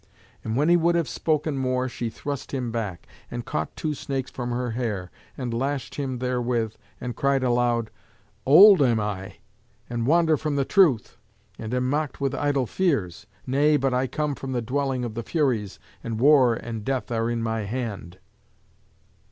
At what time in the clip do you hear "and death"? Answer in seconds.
16.55-17.11